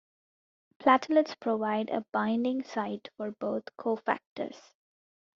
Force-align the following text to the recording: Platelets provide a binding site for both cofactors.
Platelets 0.79 1.39
provide 1.39 1.91
a 1.91 2.03
binding 2.11 2.63
site 2.63 3.09
for 3.17 3.29
both 3.33 3.65
cofactors. 3.77 4.57